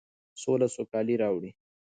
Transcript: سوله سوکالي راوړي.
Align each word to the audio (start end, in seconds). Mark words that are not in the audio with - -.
سوله 0.41 0.67
سوکالي 0.75 1.15
راوړي. 1.21 1.51